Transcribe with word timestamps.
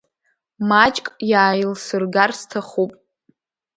Маҷк 0.69 1.05
иааилсыргар 1.31 2.31
сҭахуп. 2.39 2.91